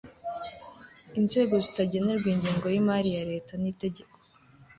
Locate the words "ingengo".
2.33-2.65